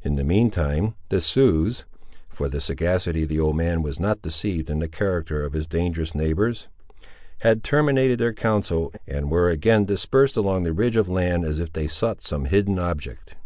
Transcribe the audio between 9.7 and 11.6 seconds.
dispersed along the ridge of land as